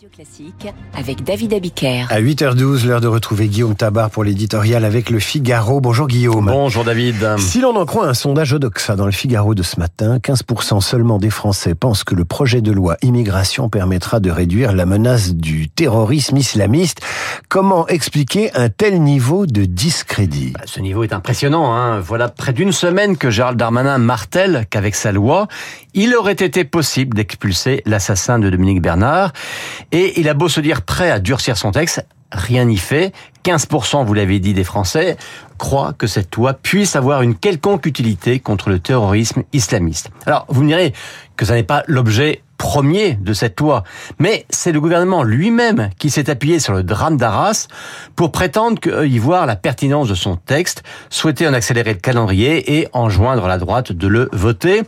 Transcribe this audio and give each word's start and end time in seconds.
Radio 0.00 0.16
Classique 0.16 0.74
avec 0.96 1.24
David 1.24 1.52
Abiker. 1.52 2.06
À 2.08 2.22
8h12, 2.22 2.86
l'heure 2.86 3.02
de 3.02 3.06
retrouver 3.06 3.48
Guillaume 3.48 3.74
Tabar 3.74 4.08
pour 4.08 4.24
l'éditorial 4.24 4.86
avec 4.86 5.10
le 5.10 5.18
Figaro. 5.18 5.82
Bonjour 5.82 6.08
Guillaume. 6.08 6.46
Bonjour 6.46 6.84
David. 6.84 7.36
Si 7.36 7.60
l'on 7.60 7.76
en 7.76 7.84
croit 7.84 8.08
un 8.08 8.14
sondage 8.14 8.54
Odoxa 8.54 8.96
dans 8.96 9.04
le 9.04 9.12
Figaro 9.12 9.54
de 9.54 9.62
ce 9.62 9.78
matin, 9.78 10.16
15% 10.16 10.80
seulement 10.80 11.18
des 11.18 11.28
Français 11.28 11.74
pensent 11.74 12.02
que 12.02 12.14
le 12.14 12.24
projet 12.24 12.62
de 12.62 12.72
loi 12.72 12.96
immigration 13.02 13.68
permettra 13.68 14.20
de 14.20 14.30
réduire 14.30 14.72
la 14.72 14.86
menace 14.86 15.34
du 15.34 15.68
terrorisme 15.68 16.38
islamiste. 16.38 17.02
Comment 17.50 17.86
expliquer 17.86 18.56
un 18.56 18.70
tel 18.70 19.02
niveau 19.02 19.44
de 19.44 19.66
discrédit? 19.66 20.52
Bah, 20.54 20.60
Ce 20.64 20.80
niveau 20.80 21.04
est 21.04 21.12
impressionnant. 21.12 21.74
Hein. 21.74 22.00
Voilà 22.00 22.30
près 22.30 22.54
d'une 22.54 22.72
semaine 22.72 23.18
que 23.18 23.28
Gérald 23.28 23.58
Darmanin 23.58 23.98
martèle 23.98 24.64
qu'avec 24.70 24.94
sa 24.94 25.12
loi, 25.12 25.46
il 25.92 26.14
aurait 26.14 26.32
été 26.32 26.64
possible 26.64 27.16
d'expulser 27.16 27.82
l'assassin 27.84 28.38
de 28.38 28.48
Dominique 28.48 28.80
Bernard. 28.80 29.34
Et 29.92 30.20
il 30.20 30.28
a 30.28 30.34
beau 30.34 30.48
se 30.48 30.60
dire 30.60 30.82
prêt 30.82 31.10
à 31.10 31.18
durcir 31.18 31.56
son 31.56 31.72
texte, 31.72 32.04
rien 32.32 32.64
n'y 32.64 32.76
fait. 32.76 33.12
15%, 33.44 34.04
vous 34.04 34.14
l'avez 34.14 34.38
dit, 34.38 34.54
des 34.54 34.64
Français 34.64 35.16
croient 35.58 35.92
que 35.92 36.06
cette 36.06 36.34
loi 36.36 36.54
puisse 36.54 36.96
avoir 36.96 37.22
une 37.22 37.34
quelconque 37.34 37.86
utilité 37.86 38.38
contre 38.38 38.70
le 38.70 38.78
terrorisme 38.78 39.42
islamiste. 39.52 40.10
Alors, 40.26 40.46
vous 40.48 40.62
me 40.62 40.68
direz 40.68 40.92
que 41.36 41.44
ça 41.44 41.54
n'est 41.54 41.62
pas 41.62 41.82
l'objet 41.86 42.42
premier 42.70 43.14
de 43.14 43.32
cette 43.32 43.58
loi, 43.58 43.82
mais 44.20 44.46
c'est 44.48 44.70
le 44.70 44.80
gouvernement 44.80 45.24
lui-même 45.24 45.90
qui 45.98 46.08
s'est 46.08 46.30
appuyé 46.30 46.60
sur 46.60 46.72
le 46.72 46.84
drame 46.84 47.16
d'Arras 47.16 47.66
pour 48.14 48.30
prétendre 48.30 48.78
y 49.04 49.18
voir 49.18 49.44
la 49.46 49.56
pertinence 49.56 50.08
de 50.08 50.14
son 50.14 50.36
texte, 50.36 50.84
souhaiter 51.08 51.48
en 51.48 51.52
accélérer 51.52 51.94
le 51.94 51.98
calendrier 51.98 52.78
et 52.78 52.86
enjoindre 52.92 53.48
la 53.48 53.58
droite 53.58 53.90
de 53.90 54.06
le 54.06 54.28
voter. 54.32 54.82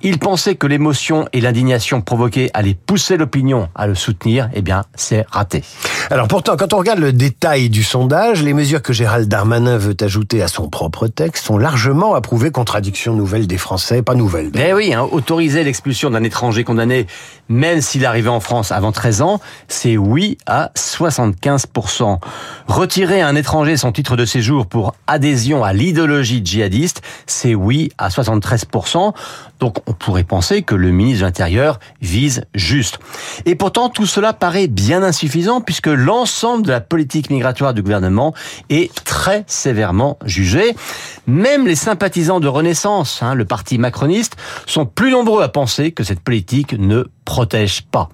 Il 0.00 0.18
pensait 0.18 0.54
que 0.54 0.66
l'émotion 0.66 1.28
et 1.34 1.42
l'indignation 1.42 2.00
provoquées 2.00 2.50
allaient 2.54 2.72
pousser 2.72 3.18
l'opinion 3.18 3.68
à 3.74 3.86
le 3.86 3.94
soutenir. 3.94 4.48
Eh 4.54 4.62
bien, 4.62 4.84
c'est 4.94 5.26
raté. 5.30 5.64
Alors 6.10 6.28
pourtant, 6.28 6.56
quand 6.56 6.72
on 6.72 6.78
regarde 6.78 7.00
le 7.00 7.12
détail 7.12 7.68
du 7.68 7.82
sondage, 7.82 8.42
les 8.42 8.54
mesures 8.54 8.80
que 8.80 8.94
Gérald 8.94 9.28
Darmanin 9.28 9.76
veut 9.76 9.96
ajouter 10.00 10.40
à 10.40 10.48
son 10.48 10.70
propre 10.70 11.08
texte 11.08 11.44
sont 11.44 11.58
largement 11.58 12.14
approuvées 12.14 12.52
contradiction 12.52 13.14
nouvelle 13.14 13.46
des 13.46 13.58
Français, 13.58 14.00
pas 14.00 14.14
nouvelle. 14.14 14.50
Eh 14.54 14.72
oui, 14.72 14.94
hein, 14.94 15.06
autoriser 15.10 15.62
l'expulsion 15.62 16.08
d'un 16.08 16.22
étranger 16.22 16.64
condamné 16.64 17.06
même 17.48 17.80
s'il 17.80 18.04
arrivait 18.04 18.28
en 18.28 18.40
France 18.40 18.72
avant 18.72 18.92
13 18.92 19.22
ans, 19.22 19.40
c'est 19.68 19.96
oui 19.96 20.38
à 20.46 20.70
75%. 20.76 22.18
Retirer 22.66 23.22
à 23.22 23.28
un 23.28 23.34
étranger 23.34 23.76
son 23.76 23.92
titre 23.92 24.16
de 24.16 24.24
séjour 24.24 24.66
pour 24.66 24.94
adhésion 25.06 25.64
à 25.64 25.72
l'idéologie 25.72 26.42
djihadiste, 26.44 27.02
c'est 27.26 27.54
oui 27.54 27.90
à 27.98 28.08
73%. 28.08 29.14
Donc 29.58 29.78
on 29.86 29.92
pourrait 29.92 30.24
penser 30.24 30.62
que 30.62 30.74
le 30.74 30.90
ministre 30.90 31.20
de 31.20 31.26
l'Intérieur 31.26 31.80
vise 32.00 32.44
juste. 32.54 32.98
Et 33.44 33.54
pourtant, 33.54 33.88
tout 33.88 34.06
cela 34.06 34.32
paraît 34.32 34.68
bien 34.68 35.02
insuffisant 35.02 35.60
puisque 35.60 35.88
l'ensemble 35.88 36.64
de 36.64 36.70
la 36.70 36.80
politique 36.80 37.30
migratoire 37.30 37.74
du 37.74 37.82
gouvernement 37.82 38.34
est 38.70 38.92
très 39.04 39.44
sévèrement 39.46 40.18
jugé. 40.24 40.74
Même 41.26 41.66
les 41.66 41.74
sympathisants 41.74 42.40
de 42.40 42.48
Renaissance, 42.48 43.22
hein, 43.22 43.34
le 43.34 43.44
parti 43.44 43.78
macroniste, 43.78 44.36
sont 44.66 44.86
plus 44.86 45.10
nombreux 45.10 45.42
à 45.42 45.48
penser 45.48 45.92
que 45.92 46.04
cette 46.04 46.20
politique 46.20 46.72
ne 46.78 47.04
protège 47.28 47.82
pas. 47.82 48.08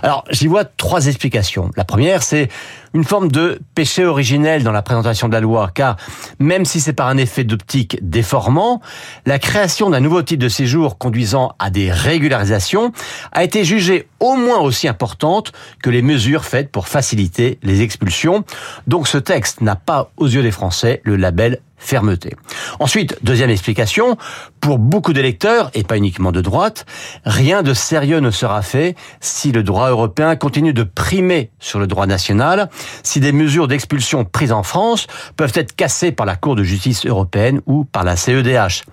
Alors, 0.00 0.22
j'y 0.30 0.46
vois 0.46 0.64
trois 0.64 1.08
explications. 1.08 1.72
La 1.76 1.84
première, 1.84 2.22
c'est 2.22 2.48
une 2.94 3.02
forme 3.02 3.28
de 3.28 3.60
péché 3.74 4.04
originel 4.04 4.62
dans 4.62 4.70
la 4.70 4.82
présentation 4.82 5.26
de 5.26 5.32
la 5.32 5.40
loi, 5.40 5.72
car 5.74 5.96
même 6.38 6.64
si 6.64 6.80
c'est 6.80 6.92
par 6.92 7.08
un 7.08 7.16
effet 7.16 7.42
d'optique 7.42 7.98
déformant, 8.00 8.80
la 9.26 9.40
création 9.40 9.90
d'un 9.90 9.98
nouveau 9.98 10.22
type 10.22 10.38
de 10.38 10.48
séjour 10.48 10.98
conduisant 10.98 11.56
à 11.58 11.70
des 11.70 11.90
régularisations 11.90 12.92
a 13.32 13.42
été 13.42 13.64
jugée 13.64 14.06
au 14.20 14.36
moins 14.36 14.60
aussi 14.60 14.86
importante 14.86 15.50
que 15.82 15.90
les 15.90 16.02
mesures 16.02 16.44
faites 16.44 16.70
pour 16.70 16.86
faciliter 16.86 17.58
les 17.64 17.82
expulsions. 17.82 18.44
Donc 18.86 19.08
ce 19.08 19.18
texte 19.18 19.62
n'a 19.62 19.74
pas, 19.74 20.12
aux 20.16 20.28
yeux 20.28 20.42
des 20.42 20.52
Français, 20.52 21.00
le 21.02 21.16
label 21.16 21.58
fermeté. 21.76 22.36
Ensuite, 22.80 23.18
deuxième 23.22 23.50
explication, 23.50 24.16
pour 24.58 24.78
beaucoup 24.78 25.12
d'électeurs, 25.12 25.70
et 25.74 25.82
pas 25.82 25.98
uniquement 25.98 26.32
de 26.32 26.40
droite, 26.40 26.86
rien 27.26 27.62
de 27.62 27.74
sérieux 27.74 28.20
ne 28.20 28.30
sera 28.30 28.62
fait 28.62 28.96
si 29.20 29.52
le 29.52 29.62
droit 29.62 29.90
européen 29.90 30.34
continue 30.34 30.72
de 30.72 30.82
primer 30.82 31.50
sur 31.58 31.78
le 31.78 31.86
droit 31.86 32.06
national, 32.06 32.70
si 33.02 33.20
des 33.20 33.32
mesures 33.32 33.68
d'expulsion 33.68 34.24
prises 34.24 34.52
en 34.52 34.62
France 34.62 35.08
peuvent 35.36 35.52
être 35.54 35.76
cassées 35.76 36.10
par 36.10 36.24
la 36.24 36.36
Cour 36.36 36.56
de 36.56 36.64
justice 36.64 37.04
européenne 37.04 37.60
ou 37.66 37.84
par 37.84 38.02
la 38.02 38.16
CEDH. 38.16 38.84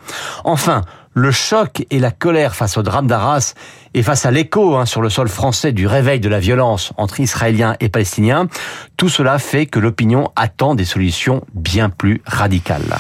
Enfin, 0.43 0.81
le 1.13 1.31
choc 1.31 1.85
et 1.89 1.99
la 1.99 2.11
colère 2.11 2.55
face 2.55 2.77
au 2.77 2.83
drame 2.83 3.07
d'Arras 3.07 3.53
et 3.93 4.03
face 4.03 4.25
à 4.25 4.31
l'écho 4.31 4.75
hein, 4.75 4.85
sur 4.85 5.01
le 5.01 5.09
sol 5.09 5.29
français 5.29 5.71
du 5.71 5.87
réveil 5.87 6.19
de 6.19 6.27
la 6.27 6.39
violence 6.39 6.91
entre 6.97 7.21
Israéliens 7.21 7.77
et 7.79 7.87
Palestiniens, 7.87 8.49
tout 8.97 9.09
cela 9.09 9.39
fait 9.39 9.65
que 9.65 9.79
l'opinion 9.79 10.29
attend 10.35 10.75
des 10.75 10.85
solutions 10.85 11.41
bien 11.53 11.89
plus 11.89 12.21
radicales. 12.25 12.97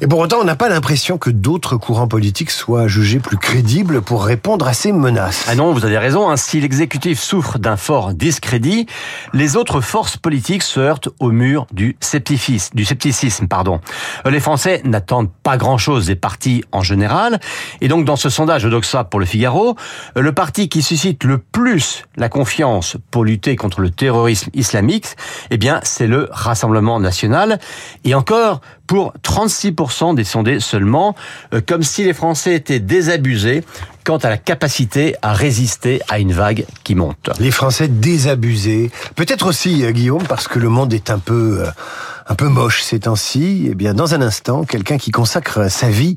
Et 0.00 0.06
pour 0.06 0.20
autant, 0.20 0.38
on 0.40 0.44
n'a 0.44 0.54
pas 0.54 0.68
l'impression 0.68 1.18
que 1.18 1.28
d'autres 1.28 1.76
courants 1.76 2.06
politiques 2.06 2.52
soient 2.52 2.86
jugés 2.86 3.18
plus 3.18 3.36
crédibles 3.36 4.00
pour 4.00 4.24
répondre 4.24 4.68
à 4.68 4.72
ces 4.72 4.92
menaces. 4.92 5.44
Ah 5.48 5.56
non, 5.56 5.72
vous 5.72 5.84
avez 5.84 5.98
raison. 5.98 6.30
Hein. 6.30 6.36
Si 6.36 6.60
l'exécutif 6.60 7.18
souffre 7.18 7.58
d'un 7.58 7.76
fort 7.76 8.14
discrédit, 8.14 8.86
les 9.32 9.56
autres 9.56 9.80
forces 9.80 10.16
politiques 10.16 10.62
se 10.62 10.78
heurtent 10.78 11.08
au 11.18 11.32
mur 11.32 11.66
du 11.72 11.96
scepticisme. 11.98 12.76
Du 12.76 12.84
scepticisme 12.84 13.48
pardon. 13.48 13.80
Euh, 14.24 14.30
les 14.30 14.38
Français 14.38 14.82
n'attendent 14.84 15.32
pas 15.42 15.56
grand-chose 15.56 16.06
des 16.06 16.14
partis 16.14 16.62
en 16.70 16.82
général. 16.82 17.40
Et 17.80 17.88
donc, 17.88 18.04
dans 18.04 18.14
ce 18.14 18.28
sondage 18.28 18.62
Doxa 18.62 19.02
pour 19.02 19.18
le 19.18 19.26
Figaro, 19.26 19.74
euh, 20.16 20.20
le 20.20 20.30
parti 20.30 20.68
qui 20.68 20.82
suscite 20.82 21.24
le 21.24 21.38
plus 21.38 22.04
la 22.16 22.28
confiance 22.28 22.96
pour 23.10 23.24
lutter 23.24 23.56
contre 23.56 23.80
le 23.80 23.90
terrorisme 23.90 24.50
islamique, 24.54 25.06
eh 25.50 25.56
bien, 25.56 25.80
c'est 25.82 26.06
le 26.06 26.28
Rassemblement 26.30 27.00
national. 27.00 27.58
Et 28.04 28.14
encore, 28.14 28.60
pour 28.88 29.12
36% 29.22 30.16
des 30.16 30.24
sondés 30.24 30.58
seulement, 30.58 31.14
euh, 31.54 31.60
comme 31.64 31.82
si 31.84 32.02
les 32.02 32.14
Français 32.14 32.54
étaient 32.54 32.80
désabusés 32.80 33.62
quant 34.04 34.16
à 34.16 34.30
la 34.30 34.38
capacité 34.38 35.14
à 35.20 35.34
résister 35.34 36.00
à 36.08 36.18
une 36.18 36.32
vague 36.32 36.64
qui 36.82 36.94
monte. 36.94 37.30
Les 37.38 37.50
Français 37.50 37.86
désabusés. 37.86 38.90
Peut-être 39.14 39.46
aussi, 39.46 39.84
euh, 39.84 39.92
Guillaume, 39.92 40.24
parce 40.26 40.48
que 40.48 40.58
le 40.58 40.68
monde 40.68 40.92
est 40.92 41.10
un 41.10 41.20
peu... 41.20 41.60
Euh, 41.60 41.70
un 42.30 42.34
peu 42.34 42.48
moche 42.48 42.82
ces 42.82 43.00
temps-ci, 43.00 43.68
eh 43.70 43.74
bien, 43.74 43.94
dans 43.94 44.12
un 44.12 44.20
instant, 44.20 44.64
quelqu'un 44.64 44.98
qui 44.98 45.10
consacre 45.10 45.70
sa 45.70 45.88
vie, 45.88 46.14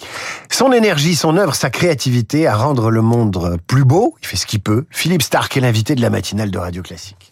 son 0.49 0.73
énergie, 0.73 1.15
son 1.15 1.37
œuvre, 1.37 1.55
sa 1.55 1.69
créativité 1.69 2.47
à 2.47 2.57
rendre 2.57 2.91
le 2.91 3.01
monde 3.01 3.57
plus 3.65 3.85
beau. 3.85 4.17
Il 4.21 4.27
fait 4.27 4.35
ce 4.35 4.45
qu'il 4.45 4.59
peut. 4.59 4.83
Philippe 4.89 5.21
Stark 5.21 5.55
est 5.55 5.61
l'invité 5.61 5.95
de 5.95 6.01
la 6.01 6.09
matinale 6.09 6.51
de 6.51 6.57
Radio 6.57 6.83
Classique. 6.83 7.30